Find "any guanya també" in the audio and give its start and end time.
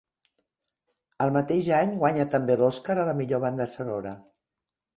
1.81-2.57